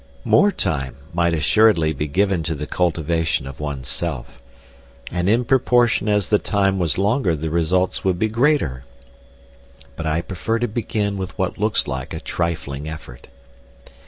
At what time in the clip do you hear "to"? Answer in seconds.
2.45-2.55, 10.57-10.67